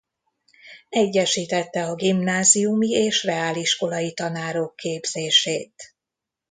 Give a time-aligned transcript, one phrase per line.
[0.89, 5.95] Egyesítette a gimnáziumi és reáliskolai tanárok képzését.